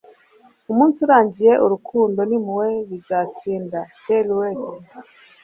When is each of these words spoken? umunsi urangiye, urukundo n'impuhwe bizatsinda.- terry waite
umunsi 0.71 0.99
urangiye, 1.05 1.53
urukundo 1.65 2.19
n'impuhwe 2.29 2.69
bizatsinda.- 2.89 3.79
terry 4.05 4.31
waite 4.39 4.75